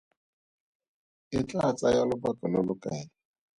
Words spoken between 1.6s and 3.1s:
tsaya lobaka lo lo kae?